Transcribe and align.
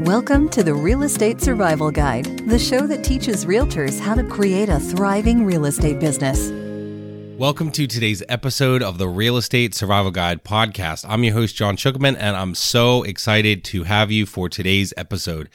Welcome 0.00 0.48
to 0.48 0.64
the 0.64 0.74
Real 0.74 1.04
Estate 1.04 1.40
Survival 1.40 1.90
Guide, 1.92 2.24
the 2.48 2.58
show 2.58 2.84
that 2.88 3.04
teaches 3.04 3.44
realtors 3.44 4.00
how 4.00 4.14
to 4.14 4.24
create 4.24 4.68
a 4.68 4.80
thriving 4.80 5.46
real 5.46 5.66
estate 5.66 6.00
business. 6.00 6.50
Welcome 7.38 7.70
to 7.70 7.86
today's 7.86 8.20
episode 8.28 8.82
of 8.82 8.98
the 8.98 9.06
Real 9.06 9.36
Estate 9.36 9.72
Survival 9.72 10.10
Guide 10.10 10.42
podcast. 10.42 11.06
I'm 11.08 11.22
your 11.22 11.34
host, 11.34 11.54
John 11.54 11.76
Shookman, 11.76 12.16
and 12.18 12.36
I'm 12.36 12.56
so 12.56 13.04
excited 13.04 13.62
to 13.66 13.84
have 13.84 14.10
you 14.10 14.26
for 14.26 14.48
today's 14.48 14.92
episode. 14.96 15.48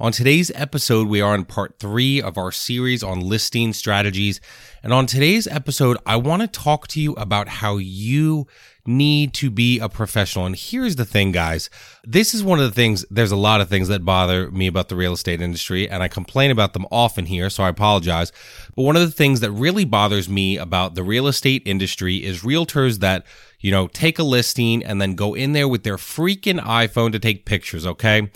On 0.00 0.10
today's 0.10 0.50
episode, 0.56 1.06
we 1.06 1.20
are 1.20 1.36
in 1.36 1.44
part 1.44 1.78
three 1.78 2.20
of 2.20 2.36
our 2.36 2.50
series 2.50 3.04
on 3.04 3.20
listing 3.20 3.72
strategies. 3.72 4.40
And 4.82 4.92
on 4.92 5.06
today's 5.06 5.46
episode, 5.46 5.98
I 6.04 6.16
want 6.16 6.42
to 6.42 6.48
talk 6.48 6.88
to 6.88 7.00
you 7.00 7.12
about 7.12 7.46
how 7.46 7.76
you 7.76 8.48
need 8.86 9.32
to 9.34 9.50
be 9.50 9.78
a 9.78 9.88
professional. 9.88 10.46
And 10.46 10.56
here's 10.56 10.96
the 10.96 11.04
thing, 11.04 11.32
guys. 11.32 11.70
This 12.04 12.34
is 12.34 12.44
one 12.44 12.58
of 12.58 12.66
the 12.66 12.74
things, 12.74 13.04
there's 13.10 13.32
a 13.32 13.36
lot 13.36 13.60
of 13.60 13.68
things 13.68 13.88
that 13.88 14.04
bother 14.04 14.50
me 14.50 14.66
about 14.66 14.88
the 14.88 14.96
real 14.96 15.14
estate 15.14 15.40
industry, 15.40 15.88
and 15.88 16.02
I 16.02 16.08
complain 16.08 16.50
about 16.50 16.72
them 16.72 16.86
often 16.90 17.26
here, 17.26 17.48
so 17.48 17.64
I 17.64 17.68
apologize. 17.68 18.30
But 18.76 18.82
one 18.82 18.96
of 18.96 19.02
the 19.02 19.10
things 19.10 19.40
that 19.40 19.50
really 19.50 19.84
bothers 19.84 20.28
me 20.28 20.58
about 20.58 20.94
the 20.94 21.02
real 21.02 21.26
estate 21.26 21.62
industry 21.64 22.16
is 22.16 22.42
realtors 22.42 22.98
that, 23.00 23.24
you 23.60 23.70
know, 23.70 23.88
take 23.88 24.18
a 24.18 24.24
listing 24.24 24.84
and 24.84 25.00
then 25.00 25.14
go 25.14 25.34
in 25.34 25.52
there 25.52 25.68
with 25.68 25.82
their 25.84 25.96
freaking 25.96 26.60
iPhone 26.60 27.12
to 27.12 27.18
take 27.18 27.46
pictures, 27.46 27.86
okay? 27.86 28.30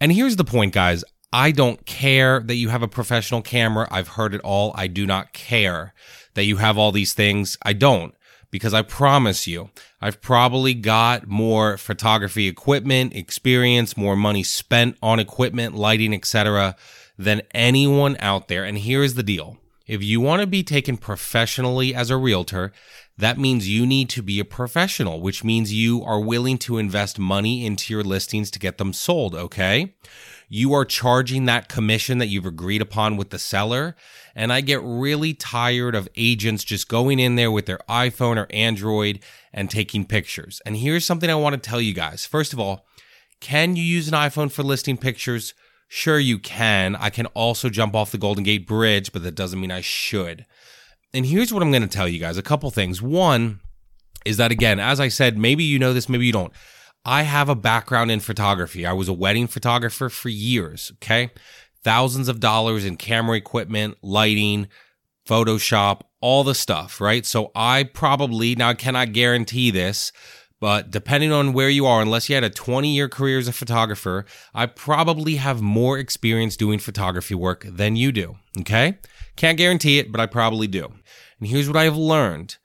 And 0.00 0.12
here's 0.12 0.36
the 0.36 0.44
point, 0.44 0.74
guys. 0.74 1.04
I 1.32 1.50
don't 1.50 1.84
care 1.84 2.40
that 2.40 2.54
you 2.54 2.68
have 2.68 2.82
a 2.82 2.88
professional 2.88 3.42
camera. 3.42 3.88
I've 3.90 4.08
heard 4.08 4.34
it 4.34 4.40
all. 4.42 4.72
I 4.76 4.86
do 4.86 5.04
not 5.04 5.32
care 5.32 5.92
that 6.34 6.44
you 6.44 6.58
have 6.58 6.78
all 6.78 6.92
these 6.92 7.12
things. 7.12 7.58
I 7.62 7.72
don't 7.72 8.14
because 8.54 8.72
I 8.72 8.82
promise 8.82 9.48
you, 9.48 9.70
I've 10.00 10.20
probably 10.20 10.74
got 10.74 11.26
more 11.26 11.76
photography 11.76 12.46
equipment, 12.46 13.12
experience, 13.12 13.96
more 13.96 14.14
money 14.14 14.44
spent 14.44 14.96
on 15.02 15.18
equipment, 15.18 15.74
lighting, 15.74 16.14
etc. 16.14 16.76
than 17.18 17.42
anyone 17.52 18.16
out 18.20 18.46
there. 18.46 18.62
And 18.62 18.78
here's 18.78 19.14
the 19.14 19.24
deal. 19.24 19.58
If 19.88 20.04
you 20.04 20.20
want 20.20 20.40
to 20.40 20.46
be 20.46 20.62
taken 20.62 20.96
professionally 20.96 21.96
as 21.96 22.10
a 22.10 22.16
realtor, 22.16 22.70
that 23.18 23.38
means 23.38 23.68
you 23.68 23.86
need 23.86 24.08
to 24.10 24.22
be 24.22 24.38
a 24.38 24.44
professional, 24.44 25.20
which 25.20 25.42
means 25.42 25.72
you 25.72 26.04
are 26.04 26.20
willing 26.20 26.58
to 26.58 26.78
invest 26.78 27.18
money 27.18 27.66
into 27.66 27.92
your 27.92 28.04
listings 28.04 28.52
to 28.52 28.60
get 28.60 28.78
them 28.78 28.92
sold, 28.92 29.34
okay? 29.34 29.96
You 30.48 30.72
are 30.72 30.84
charging 30.84 31.46
that 31.46 31.68
commission 31.68 32.18
that 32.18 32.26
you've 32.26 32.46
agreed 32.46 32.82
upon 32.82 33.16
with 33.16 33.30
the 33.30 33.38
seller. 33.38 33.96
And 34.34 34.52
I 34.52 34.60
get 34.60 34.80
really 34.82 35.34
tired 35.34 35.94
of 35.94 36.08
agents 36.16 36.64
just 36.64 36.88
going 36.88 37.18
in 37.18 37.36
there 37.36 37.50
with 37.50 37.66
their 37.66 37.80
iPhone 37.88 38.36
or 38.36 38.46
Android 38.50 39.20
and 39.52 39.70
taking 39.70 40.04
pictures. 40.04 40.60
And 40.66 40.76
here's 40.76 41.04
something 41.04 41.30
I 41.30 41.34
want 41.34 41.54
to 41.54 41.70
tell 41.70 41.80
you 41.80 41.94
guys. 41.94 42.26
First 42.26 42.52
of 42.52 42.60
all, 42.60 42.86
can 43.40 43.76
you 43.76 43.82
use 43.82 44.08
an 44.08 44.14
iPhone 44.14 44.50
for 44.50 44.62
listing 44.62 44.96
pictures? 44.96 45.54
Sure, 45.88 46.18
you 46.18 46.38
can. 46.38 46.96
I 46.96 47.10
can 47.10 47.26
also 47.26 47.68
jump 47.68 47.94
off 47.94 48.10
the 48.10 48.18
Golden 48.18 48.42
Gate 48.42 48.66
Bridge, 48.66 49.12
but 49.12 49.22
that 49.22 49.34
doesn't 49.34 49.60
mean 49.60 49.70
I 49.70 49.80
should. 49.80 50.46
And 51.12 51.26
here's 51.26 51.52
what 51.52 51.62
I'm 51.62 51.70
going 51.70 51.82
to 51.82 51.88
tell 51.88 52.08
you 52.08 52.18
guys 52.18 52.36
a 52.36 52.42
couple 52.42 52.70
things. 52.70 53.00
One 53.00 53.60
is 54.24 54.38
that, 54.38 54.50
again, 54.50 54.80
as 54.80 54.98
I 54.98 55.08
said, 55.08 55.38
maybe 55.38 55.62
you 55.62 55.78
know 55.78 55.92
this, 55.92 56.08
maybe 56.08 56.26
you 56.26 56.32
don't. 56.32 56.52
I 57.04 57.22
have 57.22 57.48
a 57.48 57.54
background 57.54 58.10
in 58.10 58.20
photography. 58.20 58.86
I 58.86 58.92
was 58.92 59.08
a 59.08 59.12
wedding 59.12 59.46
photographer 59.46 60.08
for 60.08 60.30
years, 60.30 60.90
okay? 60.94 61.30
Thousands 61.82 62.28
of 62.28 62.40
dollars 62.40 62.84
in 62.84 62.96
camera 62.96 63.36
equipment, 63.36 63.98
lighting, 64.02 64.68
Photoshop, 65.28 66.02
all 66.20 66.44
the 66.44 66.54
stuff, 66.54 67.00
right? 67.00 67.24
So 67.26 67.50
I 67.54 67.84
probably, 67.84 68.54
now 68.54 68.70
I 68.70 68.74
cannot 68.74 69.12
guarantee 69.12 69.70
this, 69.70 70.12
but 70.60 70.90
depending 70.90 71.32
on 71.32 71.52
where 71.52 71.68
you 71.68 71.84
are, 71.84 72.00
unless 72.00 72.28
you 72.28 72.34
had 72.34 72.44
a 72.44 72.50
20 72.50 72.94
year 72.94 73.08
career 73.08 73.38
as 73.38 73.48
a 73.48 73.52
photographer, 73.52 74.24
I 74.54 74.66
probably 74.66 75.36
have 75.36 75.60
more 75.60 75.98
experience 75.98 76.56
doing 76.56 76.78
photography 76.78 77.34
work 77.34 77.66
than 77.68 77.96
you 77.96 78.12
do, 78.12 78.36
okay? 78.60 78.98
Can't 79.36 79.58
guarantee 79.58 79.98
it, 79.98 80.10
but 80.10 80.20
I 80.20 80.26
probably 80.26 80.66
do. 80.66 80.86
And 81.38 81.48
here's 81.48 81.68
what 81.68 81.76
I've 81.76 81.96
learned 81.96 82.56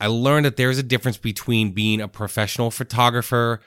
I 0.00 0.06
learned 0.06 0.44
that 0.46 0.56
there's 0.56 0.78
a 0.78 0.84
difference 0.84 1.16
between 1.16 1.72
being 1.72 2.00
a 2.00 2.06
professional 2.06 2.70
photographer 2.70 3.60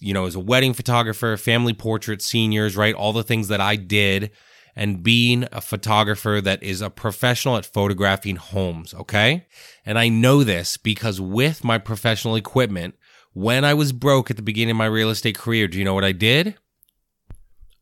you 0.00 0.14
know, 0.14 0.26
as 0.26 0.34
a 0.34 0.40
wedding 0.40 0.72
photographer, 0.72 1.36
family 1.36 1.72
portrait, 1.72 2.22
seniors, 2.22 2.76
right? 2.76 2.94
All 2.94 3.12
the 3.12 3.22
things 3.22 3.48
that 3.48 3.60
I 3.60 3.76
did 3.76 4.30
and 4.76 5.02
being 5.02 5.48
a 5.52 5.60
photographer 5.60 6.40
that 6.42 6.62
is 6.62 6.82
a 6.82 6.90
professional 6.90 7.56
at 7.56 7.64
photographing 7.64 8.36
homes, 8.36 8.92
okay? 8.92 9.46
And 9.86 9.98
I 9.98 10.08
know 10.08 10.44
this 10.44 10.76
because 10.76 11.20
with 11.20 11.64
my 11.64 11.78
professional 11.78 12.36
equipment, 12.36 12.94
when 13.32 13.64
I 13.64 13.74
was 13.74 13.92
broke 13.92 14.30
at 14.30 14.36
the 14.36 14.42
beginning 14.42 14.72
of 14.72 14.76
my 14.76 14.86
real 14.86 15.10
estate 15.10 15.38
career, 15.38 15.66
do 15.66 15.78
you 15.78 15.84
know 15.84 15.94
what 15.94 16.04
I 16.04 16.12
did? 16.12 16.56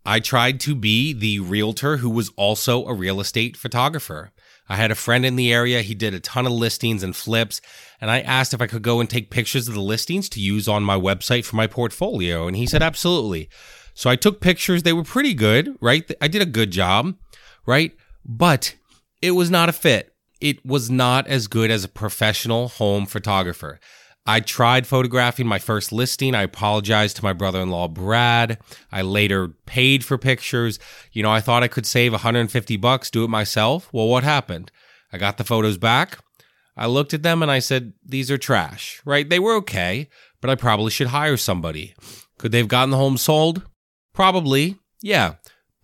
I 0.06 0.20
tried 0.20 0.60
to 0.60 0.74
be 0.74 1.12
the 1.12 1.40
realtor 1.40 1.96
who 1.96 2.10
was 2.10 2.30
also 2.36 2.86
a 2.86 2.94
real 2.94 3.20
estate 3.20 3.56
photographer. 3.56 4.30
I 4.68 4.76
had 4.76 4.90
a 4.90 4.94
friend 4.94 5.26
in 5.26 5.36
the 5.36 5.52
area. 5.52 5.82
He 5.82 5.94
did 5.94 6.14
a 6.14 6.20
ton 6.20 6.46
of 6.46 6.52
listings 6.52 7.02
and 7.02 7.14
flips. 7.14 7.60
And 8.00 8.10
I 8.10 8.20
asked 8.20 8.54
if 8.54 8.60
I 8.60 8.66
could 8.66 8.82
go 8.82 9.00
and 9.00 9.08
take 9.08 9.30
pictures 9.30 9.68
of 9.68 9.74
the 9.74 9.80
listings 9.80 10.28
to 10.30 10.40
use 10.40 10.68
on 10.68 10.82
my 10.82 10.98
website 10.98 11.44
for 11.44 11.56
my 11.56 11.66
portfolio. 11.66 12.46
And 12.46 12.56
he 12.56 12.66
said, 12.66 12.82
absolutely. 12.82 13.48
So 13.94 14.10
I 14.10 14.16
took 14.16 14.40
pictures. 14.40 14.82
They 14.82 14.92
were 14.92 15.04
pretty 15.04 15.34
good, 15.34 15.76
right? 15.80 16.10
I 16.20 16.28
did 16.28 16.42
a 16.42 16.46
good 16.46 16.70
job, 16.70 17.14
right? 17.66 17.92
But 18.24 18.74
it 19.20 19.32
was 19.32 19.50
not 19.50 19.68
a 19.68 19.72
fit. 19.72 20.14
It 20.40 20.64
was 20.64 20.90
not 20.90 21.26
as 21.26 21.46
good 21.46 21.70
as 21.70 21.84
a 21.84 21.88
professional 21.88 22.68
home 22.68 23.06
photographer. 23.06 23.80
I 24.26 24.40
tried 24.40 24.86
photographing 24.86 25.46
my 25.46 25.58
first 25.58 25.92
listing. 25.92 26.34
I 26.34 26.42
apologized 26.42 27.16
to 27.16 27.24
my 27.24 27.34
brother 27.34 27.60
in 27.60 27.70
law, 27.70 27.88
Brad. 27.88 28.58
I 28.90 29.02
later 29.02 29.48
paid 29.66 30.04
for 30.04 30.16
pictures. 30.16 30.78
You 31.12 31.22
know, 31.22 31.30
I 31.30 31.40
thought 31.40 31.62
I 31.62 31.68
could 31.68 31.84
save 31.84 32.12
150 32.12 32.76
bucks, 32.78 33.10
do 33.10 33.24
it 33.24 33.28
myself. 33.28 33.90
Well, 33.92 34.08
what 34.08 34.24
happened? 34.24 34.70
I 35.12 35.18
got 35.18 35.36
the 35.36 35.44
photos 35.44 35.76
back. 35.76 36.18
I 36.76 36.86
looked 36.86 37.14
at 37.14 37.22
them 37.22 37.42
and 37.42 37.50
I 37.50 37.58
said, 37.58 37.92
these 38.04 38.30
are 38.30 38.38
trash, 38.38 39.00
right? 39.04 39.28
They 39.28 39.38
were 39.38 39.54
okay, 39.56 40.08
but 40.40 40.50
I 40.50 40.54
probably 40.54 40.90
should 40.90 41.08
hire 41.08 41.36
somebody. 41.36 41.94
Could 42.38 42.50
they 42.50 42.58
have 42.58 42.68
gotten 42.68 42.90
the 42.90 42.96
home 42.96 43.16
sold? 43.16 43.62
Probably, 44.12 44.76
yeah 45.02 45.34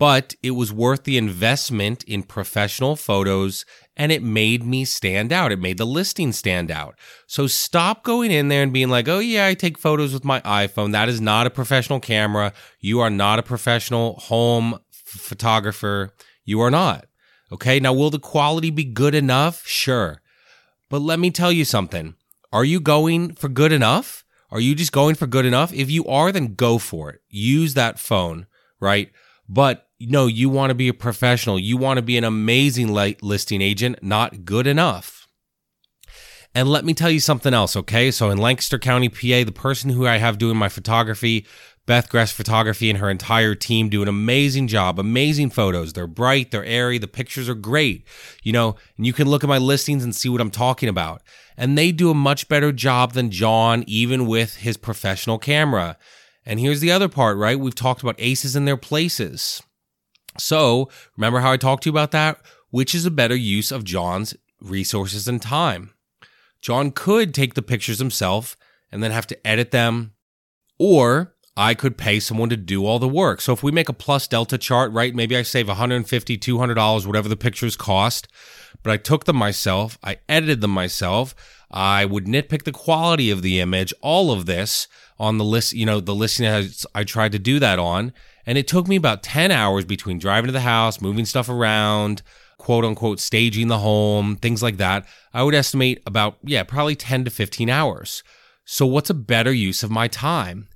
but 0.00 0.34
it 0.42 0.52
was 0.52 0.72
worth 0.72 1.04
the 1.04 1.18
investment 1.18 2.02
in 2.04 2.22
professional 2.22 2.96
photos 2.96 3.66
and 4.00 4.10
it 4.10 4.22
made 4.22 4.64
me 4.64 4.86
stand 4.86 5.30
out. 5.30 5.52
It 5.52 5.58
made 5.58 5.76
the 5.76 5.84
listing 5.84 6.32
stand 6.32 6.70
out. 6.70 6.98
So 7.26 7.46
stop 7.46 8.02
going 8.02 8.30
in 8.30 8.48
there 8.48 8.62
and 8.62 8.72
being 8.72 8.88
like, 8.88 9.08
oh, 9.08 9.18
yeah, 9.18 9.46
I 9.46 9.52
take 9.52 9.76
photos 9.76 10.14
with 10.14 10.24
my 10.24 10.40
iPhone. 10.40 10.92
That 10.92 11.10
is 11.10 11.20
not 11.20 11.46
a 11.46 11.50
professional 11.50 12.00
camera. 12.00 12.54
You 12.80 13.00
are 13.00 13.10
not 13.10 13.38
a 13.38 13.42
professional 13.42 14.14
home 14.14 14.72
f- 14.72 14.80
photographer. 15.04 16.14
You 16.46 16.62
are 16.62 16.70
not. 16.70 17.08
Okay. 17.52 17.78
Now, 17.78 17.92
will 17.92 18.08
the 18.08 18.18
quality 18.18 18.70
be 18.70 18.84
good 18.84 19.14
enough? 19.14 19.66
Sure. 19.66 20.22
But 20.88 21.02
let 21.02 21.20
me 21.20 21.30
tell 21.30 21.52
you 21.52 21.66
something. 21.66 22.14
Are 22.54 22.64
you 22.64 22.80
going 22.80 23.34
for 23.34 23.50
good 23.50 23.70
enough? 23.70 24.24
Are 24.50 24.60
you 24.60 24.74
just 24.74 24.92
going 24.92 25.14
for 25.14 25.26
good 25.26 25.44
enough? 25.44 25.74
If 25.74 25.90
you 25.90 26.06
are, 26.06 26.32
then 26.32 26.54
go 26.54 26.78
for 26.78 27.10
it. 27.10 27.20
Use 27.28 27.74
that 27.74 27.98
phone, 27.98 28.46
right? 28.80 29.12
But 29.46 29.89
no, 30.00 30.26
you 30.26 30.48
want 30.48 30.70
to 30.70 30.74
be 30.74 30.88
a 30.88 30.94
professional. 30.94 31.58
You 31.58 31.76
want 31.76 31.98
to 31.98 32.02
be 32.02 32.16
an 32.16 32.24
amazing 32.24 32.88
light 32.88 33.22
listing 33.22 33.60
agent, 33.60 34.02
not 34.02 34.44
good 34.44 34.66
enough. 34.66 35.28
And 36.54 36.68
let 36.68 36.84
me 36.84 36.94
tell 36.94 37.10
you 37.10 37.20
something 37.20 37.54
else, 37.54 37.76
okay? 37.76 38.10
So 38.10 38.30
in 38.30 38.38
Lancaster 38.38 38.78
County, 38.78 39.08
PA, 39.08 39.44
the 39.44 39.52
person 39.54 39.90
who 39.90 40.06
I 40.06 40.16
have 40.16 40.38
doing 40.38 40.56
my 40.56 40.68
photography, 40.68 41.46
Beth 41.86 42.08
Gress 42.08 42.32
Photography, 42.32 42.90
and 42.90 42.98
her 42.98 43.10
entire 43.10 43.54
team 43.54 43.88
do 43.88 44.02
an 44.02 44.08
amazing 44.08 44.66
job, 44.66 44.98
amazing 44.98 45.50
photos. 45.50 45.92
They're 45.92 46.08
bright, 46.08 46.50
they're 46.50 46.64
airy, 46.64 46.98
the 46.98 47.06
pictures 47.06 47.48
are 47.48 47.54
great. 47.54 48.04
You 48.42 48.52
know, 48.52 48.76
and 48.96 49.06
you 49.06 49.12
can 49.12 49.28
look 49.28 49.44
at 49.44 49.48
my 49.48 49.58
listings 49.58 50.02
and 50.02 50.14
see 50.14 50.28
what 50.28 50.40
I'm 50.40 50.50
talking 50.50 50.88
about. 50.88 51.22
And 51.56 51.76
they 51.76 51.92
do 51.92 52.10
a 52.10 52.14
much 52.14 52.48
better 52.48 52.72
job 52.72 53.12
than 53.12 53.30
John, 53.30 53.84
even 53.86 54.26
with 54.26 54.56
his 54.56 54.76
professional 54.76 55.38
camera. 55.38 55.98
And 56.44 56.58
here's 56.58 56.80
the 56.80 56.90
other 56.90 57.08
part, 57.08 57.36
right? 57.36 57.60
We've 57.60 57.74
talked 57.74 58.02
about 58.02 58.16
aces 58.18 58.56
in 58.56 58.64
their 58.64 58.78
places. 58.78 59.62
So, 60.38 60.88
remember 61.16 61.40
how 61.40 61.52
I 61.52 61.56
talked 61.56 61.82
to 61.84 61.88
you 61.88 61.92
about 61.92 62.12
that? 62.12 62.40
Which 62.70 62.94
is 62.94 63.04
a 63.04 63.10
better 63.10 63.34
use 63.34 63.72
of 63.72 63.84
John's 63.84 64.34
resources 64.60 65.26
and 65.26 65.40
time? 65.42 65.92
John 66.60 66.90
could 66.90 67.34
take 67.34 67.54
the 67.54 67.62
pictures 67.62 67.98
himself 67.98 68.56
and 68.92 69.02
then 69.02 69.10
have 69.10 69.26
to 69.28 69.46
edit 69.46 69.70
them, 69.70 70.12
or 70.78 71.34
I 71.56 71.74
could 71.74 71.98
pay 71.98 72.20
someone 72.20 72.48
to 72.50 72.56
do 72.56 72.86
all 72.86 72.98
the 72.98 73.08
work. 73.08 73.40
So 73.40 73.52
if 73.52 73.62
we 73.62 73.72
make 73.72 73.88
a 73.88 73.94
plus 73.94 74.26
delta 74.26 74.56
chart, 74.56 74.92
right, 74.92 75.14
maybe 75.14 75.36
I 75.36 75.42
save 75.42 75.66
$150, 75.66 76.06
$200, 76.38 77.06
whatever 77.06 77.28
the 77.28 77.36
pictures 77.36 77.76
cost, 77.76 78.28
but 78.82 78.92
I 78.92 78.96
took 78.96 79.24
them 79.24 79.36
myself, 79.36 79.98
I 80.02 80.18
edited 80.28 80.60
them 80.60 80.70
myself, 80.70 81.34
I 81.70 82.04
would 82.04 82.26
nitpick 82.26 82.64
the 82.64 82.72
quality 82.72 83.30
of 83.30 83.42
the 83.42 83.60
image, 83.60 83.92
all 84.00 84.32
of 84.32 84.46
this 84.46 84.88
on 85.20 85.36
the 85.36 85.44
list, 85.44 85.74
you 85.74 85.84
know, 85.84 86.00
the 86.00 86.14
listing 86.14 86.46
I 86.94 87.04
tried 87.04 87.32
to 87.32 87.38
do 87.38 87.58
that 87.58 87.78
on. 87.78 88.12
And 88.46 88.56
it 88.56 88.66
took 88.66 88.88
me 88.88 88.96
about 88.96 89.22
10 89.22 89.50
hours 89.50 89.84
between 89.84 90.18
driving 90.18 90.48
to 90.48 90.52
the 90.52 90.60
house, 90.60 91.00
moving 91.00 91.26
stuff 91.26 91.50
around, 91.50 92.22
quote 92.58 92.86
unquote, 92.86 93.20
staging 93.20 93.68
the 93.68 93.78
home, 93.78 94.36
things 94.36 94.62
like 94.62 94.78
that. 94.78 95.06
I 95.34 95.42
would 95.42 95.54
estimate 95.54 96.02
about, 96.06 96.38
yeah, 96.42 96.62
probably 96.62 96.96
10 96.96 97.26
to 97.26 97.30
15 97.30 97.68
hours. 97.68 98.22
So, 98.64 98.86
what's 98.86 99.10
a 99.10 99.14
better 99.14 99.52
use 99.52 99.82
of 99.82 99.90
my 99.90 100.08
time? 100.08 100.68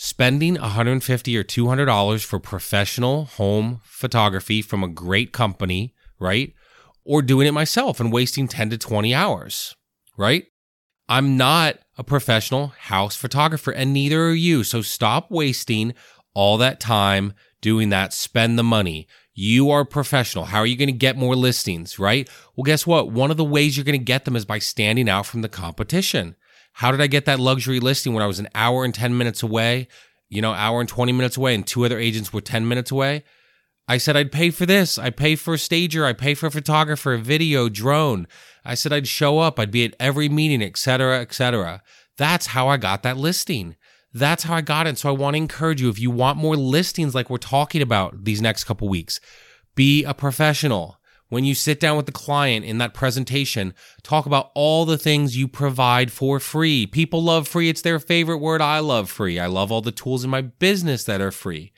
spending 0.00 0.54
150 0.54 1.36
or 1.36 1.42
200 1.42 1.84
dollars 1.86 2.22
for 2.22 2.38
professional 2.38 3.24
home 3.24 3.80
photography 3.82 4.62
from 4.62 4.84
a 4.84 4.88
great 4.88 5.32
company, 5.32 5.92
right? 6.20 6.54
Or 7.04 7.20
doing 7.20 7.48
it 7.48 7.52
myself 7.52 7.98
and 7.98 8.12
wasting 8.12 8.46
10 8.46 8.70
to 8.70 8.78
20 8.78 9.12
hours, 9.12 9.74
right? 10.16 10.44
I'm 11.08 11.36
not 11.36 11.78
a 11.96 12.04
professional 12.04 12.68
house 12.78 13.16
photographer 13.16 13.70
and 13.70 13.92
neither 13.92 14.26
are 14.26 14.32
you. 14.32 14.62
So 14.62 14.82
stop 14.82 15.30
wasting 15.30 15.94
all 16.34 16.58
that 16.58 16.80
time 16.80 17.32
doing 17.60 17.88
that. 17.88 18.12
Spend 18.12 18.58
the 18.58 18.62
money. 18.64 19.08
You 19.34 19.70
are 19.70 19.84
professional. 19.84 20.46
How 20.46 20.58
are 20.58 20.66
you 20.66 20.76
going 20.76 20.88
to 20.88 20.92
get 20.92 21.16
more 21.16 21.36
listings, 21.36 21.98
right? 21.98 22.28
Well, 22.56 22.64
guess 22.64 22.86
what? 22.86 23.10
One 23.10 23.30
of 23.30 23.36
the 23.36 23.44
ways 23.44 23.76
you're 23.76 23.84
going 23.84 23.98
to 23.98 24.04
get 24.04 24.24
them 24.24 24.36
is 24.36 24.44
by 24.44 24.58
standing 24.58 25.08
out 25.08 25.26
from 25.26 25.42
the 25.42 25.48
competition. 25.48 26.36
How 26.72 26.90
did 26.90 27.00
I 27.00 27.06
get 27.06 27.24
that 27.24 27.40
luxury 27.40 27.80
listing 27.80 28.14
when 28.14 28.22
I 28.22 28.26
was 28.26 28.38
an 28.38 28.48
hour 28.54 28.84
and 28.84 28.94
10 28.94 29.16
minutes 29.16 29.42
away, 29.42 29.88
you 30.28 30.42
know, 30.42 30.52
hour 30.52 30.80
and 30.80 30.88
20 30.88 31.12
minutes 31.12 31.36
away, 31.36 31.54
and 31.54 31.66
two 31.66 31.84
other 31.84 31.98
agents 31.98 32.32
were 32.32 32.40
10 32.40 32.68
minutes 32.68 32.90
away? 32.90 33.24
I 33.88 33.96
said 33.96 34.16
I'd 34.16 34.30
pay 34.30 34.50
for 34.50 34.66
this. 34.66 34.98
I 34.98 35.08
pay 35.08 35.34
for 35.34 35.54
a 35.54 35.58
stager. 35.58 36.04
I 36.04 36.12
pay 36.12 36.34
for 36.34 36.46
a 36.46 36.50
photographer, 36.50 37.14
a 37.14 37.18
video, 37.18 37.70
drone. 37.70 38.28
I 38.64 38.74
said 38.74 38.92
I'd 38.92 39.08
show 39.08 39.38
up. 39.38 39.58
I'd 39.58 39.70
be 39.70 39.84
at 39.84 39.96
every 39.98 40.28
meeting, 40.28 40.62
etc., 40.62 41.20
etc. 41.20 41.82
That's 42.18 42.48
how 42.48 42.68
I 42.68 42.76
got 42.76 43.02
that 43.02 43.16
listing. 43.16 43.76
That's 44.12 44.44
how 44.44 44.54
I 44.54 44.60
got 44.60 44.86
it. 44.86 44.98
So 44.98 45.08
I 45.08 45.12
want 45.12 45.34
to 45.34 45.38
encourage 45.38 45.80
you 45.80 45.88
if 45.88 45.98
you 45.98 46.10
want 46.10 46.38
more 46.38 46.56
listings 46.56 47.14
like 47.14 47.30
we're 47.30 47.38
talking 47.38 47.80
about 47.80 48.24
these 48.24 48.42
next 48.42 48.64
couple 48.64 48.88
weeks, 48.88 49.20
be 49.74 50.04
a 50.04 50.12
professional 50.12 50.98
when 51.28 51.44
you 51.44 51.54
sit 51.54 51.78
down 51.78 51.96
with 51.96 52.06
the 52.06 52.12
client 52.12 52.64
in 52.64 52.78
that 52.78 52.94
presentation, 52.94 53.74
talk 54.02 54.26
about 54.26 54.50
all 54.54 54.84
the 54.84 54.98
things 54.98 55.36
you 55.36 55.46
provide 55.46 56.10
for 56.10 56.40
free. 56.40 56.86
People 56.86 57.22
love 57.22 57.46
free. 57.46 57.68
It's 57.68 57.82
their 57.82 57.98
favorite 57.98 58.38
word. 58.38 58.60
I 58.60 58.78
love 58.78 59.10
free. 59.10 59.38
I 59.38 59.46
love 59.46 59.70
all 59.70 59.82
the 59.82 59.92
tools 59.92 60.24
in 60.24 60.30
my 60.30 60.40
business 60.40 61.04
that 61.04 61.20
are 61.20 61.30
free. 61.30 61.72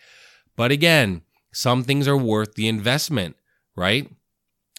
But 0.57 0.71
again, 0.71 1.23
some 1.53 1.85
things 1.85 2.07
are 2.07 2.17
worth 2.17 2.55
the 2.55 2.69
investment, 2.69 3.37
right? 3.77 4.11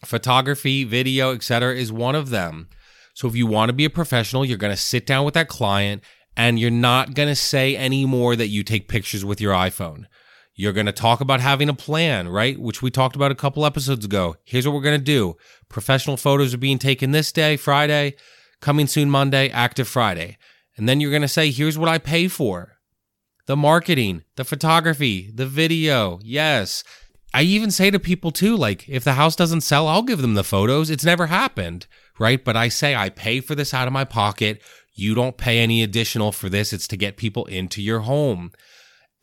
Photography, 0.06 0.84
video, 0.84 1.34
etc. 1.34 1.76
is 1.76 1.92
one 1.92 2.16
of 2.16 2.30
them. 2.30 2.70
So 3.14 3.28
if 3.28 3.36
you 3.36 3.46
want 3.46 3.70
to 3.70 3.74
be 3.74 3.86
a 3.86 3.90
professional, 3.90 4.46
you're 4.46 4.58
going 4.58 4.74
to 4.74 4.82
sit 4.82 5.06
down 5.06 5.26
with 5.26 5.34
that 5.34 5.48
client 5.48 6.04
and 6.38 6.60
you're 6.60 6.72
not 6.72 7.14
going 7.14 7.28
to 7.28 7.36
say 7.36 7.76
anymore 7.76 8.36
that 8.36 8.48
you 8.48 8.64
take 8.64 8.88
pictures 8.88 9.26
with 9.26 9.42
your 9.42 9.54
iPhone. 9.54 10.06
You're 10.56 10.74
going 10.74 10.86
to 10.86 10.92
talk 10.92 11.22
about 11.22 11.42
having 11.42 11.70
a 11.70 11.74
plan, 11.74 12.30
right? 12.30 12.60
Which 12.60 12.82
we 12.82 12.92
talked 12.92 13.16
about 13.16 13.32
a 13.32 13.36
couple 13.36 13.66
episodes 13.66 14.06
ago. 14.06 14.36
Here's 14.44 14.66
what 14.66 14.74
we're 14.74 14.82
going 14.82 15.00
to 15.00 15.04
do 15.04 15.38
professional 15.70 16.18
photos 16.18 16.54
are 16.54 16.60
being 16.60 16.80
taken 16.80 17.12
this 17.12 17.32
day, 17.32 17.58
Friday, 17.58 18.16
coming 18.60 18.88
soon 18.88 19.10
Monday, 19.10 19.50
active 19.50 19.88
Friday. 19.88 20.38
And 20.78 20.88
then 20.88 21.00
you're 21.00 21.12
going 21.12 21.22
to 21.22 21.28
say, 21.28 21.52
here's 21.52 21.78
what 21.78 21.90
I 21.90 21.98
pay 21.98 22.28
for 22.28 22.78
the 23.48 23.58
marketing, 23.58 24.24
the 24.36 24.46
photography, 24.46 25.32
the 25.34 25.46
video. 25.46 26.20
Yes. 26.24 26.84
I 27.34 27.44
even 27.44 27.72
say 27.72 27.92
to 27.92 28.00
people 28.00 28.32
too, 28.32 28.58
like, 28.58 28.88
if 28.90 29.04
the 29.04 29.14
house 29.14 29.36
doesn't 29.36 29.62
sell, 29.62 29.88
I'll 29.88 30.02
give 30.02 30.22
them 30.22 30.34
the 30.34 30.44
photos. 30.44 30.90
It's 30.90 31.06
never 31.06 31.28
happened, 31.28 31.88
right? 32.20 32.44
But 32.44 32.58
I 32.58 32.68
say, 32.68 32.94
I 32.94 33.10
pay 33.10 33.40
for 33.40 33.56
this 33.56 33.74
out 33.74 33.88
of 33.88 33.94
my 33.94 34.04
pocket. 34.04 34.62
You 34.94 35.16
don't 35.16 35.38
pay 35.38 35.60
any 35.60 35.82
additional 35.82 36.32
for 36.32 36.50
this. 36.50 36.74
It's 36.74 36.88
to 36.88 36.98
get 36.98 37.16
people 37.18 37.46
into 37.46 37.82
your 37.82 38.02
home. 38.02 38.52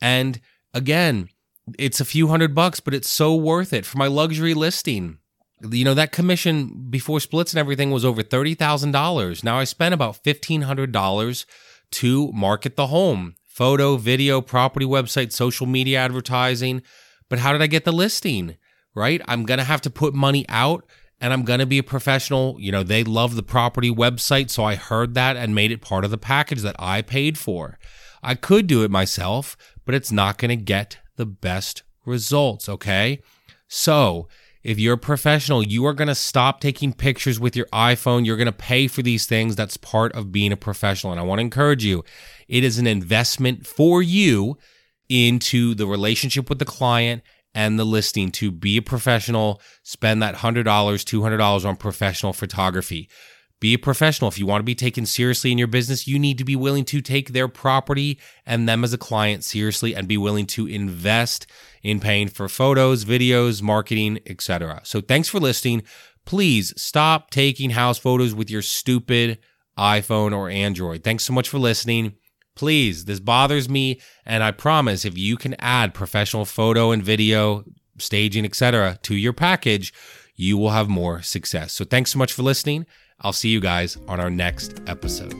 And 0.01 0.41
again, 0.73 1.29
it's 1.77 2.01
a 2.01 2.05
few 2.05 2.29
hundred 2.29 2.55
bucks, 2.55 2.79
but 2.79 2.95
it's 2.95 3.09
so 3.09 3.35
worth 3.35 3.73
it 3.73 3.85
for 3.85 3.99
my 3.99 4.07
luxury 4.07 4.55
listing. 4.55 5.19
You 5.61 5.85
know, 5.85 5.93
that 5.93 6.11
commission 6.11 6.87
before 6.89 7.19
splits 7.19 7.53
and 7.53 7.59
everything 7.59 7.91
was 7.91 8.05
over 8.05 8.23
$30,000. 8.23 9.43
Now 9.43 9.59
I 9.59 9.65
spent 9.65 9.93
about 9.93 10.23
$1,500 10.23 11.45
to 11.91 12.31
market 12.31 12.75
the 12.75 12.87
home 12.87 13.35
photo, 13.59 13.97
video, 13.97 14.39
property 14.39 14.85
website, 14.85 15.33
social 15.33 15.67
media 15.67 15.99
advertising. 15.99 16.81
But 17.27 17.39
how 17.39 17.51
did 17.51 17.61
I 17.61 17.67
get 17.67 17.83
the 17.83 17.91
listing? 17.91 18.55
Right? 18.95 19.21
I'm 19.27 19.43
going 19.43 19.57
to 19.57 19.65
have 19.65 19.81
to 19.81 19.89
put 19.89 20.13
money 20.13 20.45
out 20.47 20.85
and 21.19 21.33
I'm 21.33 21.43
going 21.43 21.59
to 21.59 21.65
be 21.65 21.77
a 21.77 21.83
professional. 21.83 22.55
You 22.57 22.71
know, 22.71 22.83
they 22.83 23.03
love 23.03 23.35
the 23.35 23.43
property 23.43 23.93
website. 23.93 24.49
So 24.49 24.63
I 24.63 24.75
heard 24.75 25.13
that 25.15 25.35
and 25.35 25.53
made 25.53 25.73
it 25.73 25.81
part 25.81 26.05
of 26.05 26.11
the 26.11 26.17
package 26.17 26.61
that 26.61 26.77
I 26.79 27.01
paid 27.01 27.37
for. 27.37 27.77
I 28.23 28.35
could 28.35 28.65
do 28.65 28.81
it 28.83 28.91
myself, 28.91 29.57
but 29.83 29.93
it's 29.93 30.09
not 30.09 30.37
going 30.37 30.57
to 30.57 30.63
get 30.63 30.99
the 31.17 31.25
best 31.25 31.83
results. 32.05 32.69
Okay. 32.69 33.21
So, 33.67 34.29
if 34.63 34.77
you're 34.77 34.95
a 34.95 34.97
professional, 34.97 35.63
you 35.63 35.85
are 35.85 35.93
going 35.93 36.09
to 36.09 36.15
stop 36.15 36.59
taking 36.59 36.91
pictures 36.93 37.39
with 37.39 37.55
your 37.55 37.67
iPhone. 37.67 38.25
You're 38.25 38.37
going 38.37 38.45
to 38.47 38.51
pay 38.51 38.87
for 38.87 39.01
these 39.01 39.25
things. 39.25 39.55
That's 39.55 39.77
part 39.77 40.13
of 40.13 40.31
being 40.31 40.51
a 40.51 40.57
professional. 40.57 41.11
And 41.11 41.19
I 41.19 41.23
want 41.23 41.39
to 41.39 41.43
encourage 41.43 41.83
you 41.83 42.03
it 42.47 42.63
is 42.63 42.77
an 42.77 42.87
investment 42.87 43.65
for 43.65 44.01
you 44.01 44.57
into 45.07 45.73
the 45.75 45.87
relationship 45.87 46.49
with 46.49 46.59
the 46.59 46.65
client 46.65 47.23
and 47.55 47.79
the 47.79 47.85
listing 47.85 48.31
to 48.31 48.51
be 48.51 48.77
a 48.77 48.81
professional, 48.81 49.61
spend 49.83 50.21
that 50.21 50.35
$100, 50.35 50.63
$200 50.63 51.65
on 51.65 51.75
professional 51.75 52.33
photography. 52.33 53.09
Be 53.59 53.73
a 53.73 53.79
professional. 53.79 54.29
If 54.29 54.39
you 54.39 54.45
want 54.45 54.61
to 54.61 54.65
be 54.65 54.75
taken 54.75 55.05
seriously 55.05 55.51
in 55.51 55.57
your 55.57 55.67
business, 55.67 56.07
you 56.07 56.17
need 56.17 56.37
to 56.37 56.45
be 56.45 56.55
willing 56.55 56.85
to 56.85 57.01
take 57.01 57.29
their 57.29 57.49
property 57.49 58.17
and 58.45 58.69
them 58.69 58.85
as 58.85 58.93
a 58.93 58.97
client 58.97 59.43
seriously 59.43 59.93
and 59.93 60.07
be 60.07 60.17
willing 60.17 60.45
to 60.47 60.65
invest 60.65 61.45
in 61.83 61.99
paying 61.99 62.29
for 62.29 62.47
photos, 62.47 63.03
videos, 63.03 63.61
marketing, 63.61 64.19
etc. 64.25 64.79
So 64.83 65.01
thanks 65.01 65.27
for 65.27 65.41
listening. 65.41 65.83
Please 66.25 66.73
stop 66.81 67.31
taking 67.31 67.71
house 67.71 67.97
photos 67.97 68.33
with 68.33 68.49
your 68.49 68.61
stupid 68.61 69.39
iPhone 69.77 70.35
or 70.35 70.49
Android. 70.49 71.03
Thanks 71.03 71.25
so 71.25 71.33
much 71.33 71.49
for 71.49 71.59
listening. 71.59 72.13
Please, 72.55 73.05
this 73.05 73.19
bothers 73.19 73.67
me 73.67 73.99
and 74.25 74.41
I 74.41 74.51
promise 74.51 75.03
if 75.03 75.17
you 75.17 75.35
can 75.35 75.55
add 75.59 75.93
professional 75.93 76.45
photo 76.45 76.91
and 76.91 77.03
video, 77.03 77.65
staging, 77.97 78.45
etc. 78.45 78.99
to 79.03 79.15
your 79.15 79.33
package, 79.33 79.93
you 80.35 80.57
will 80.57 80.69
have 80.69 80.87
more 80.87 81.21
success. 81.21 81.73
So 81.73 81.83
thanks 81.83 82.11
so 82.11 82.19
much 82.19 82.31
for 82.31 82.43
listening 82.43 82.85
I'll 83.21 83.33
see 83.33 83.49
you 83.49 83.59
guys 83.59 83.97
on 84.07 84.19
our 84.19 84.29
next 84.29 84.79
episode. 84.87 85.33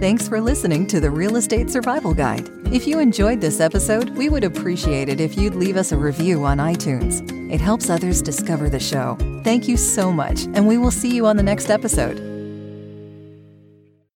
Thanks 0.00 0.28
for 0.28 0.40
listening 0.40 0.86
to 0.88 1.00
the 1.00 1.10
Real 1.10 1.36
Estate 1.36 1.70
Survival 1.70 2.12
Guide. 2.12 2.48
If 2.72 2.86
you 2.86 2.98
enjoyed 2.98 3.40
this 3.40 3.60
episode, 3.60 4.10
we 4.10 4.28
would 4.28 4.44
appreciate 4.44 5.08
it 5.08 5.20
if 5.20 5.38
you'd 5.38 5.54
leave 5.54 5.76
us 5.76 5.92
a 5.92 5.96
review 5.96 6.44
on 6.44 6.58
iTunes. 6.58 7.22
It 7.50 7.60
helps 7.60 7.88
others 7.88 8.20
discover 8.20 8.68
the 8.68 8.80
show. 8.80 9.16
Thank 9.44 9.68
you 9.68 9.76
so 9.76 10.12
much, 10.12 10.44
and 10.44 10.66
we 10.66 10.76
will 10.76 10.90
see 10.90 11.14
you 11.14 11.26
on 11.26 11.36
the 11.36 11.42
next 11.42 11.70
episode. 11.70 12.33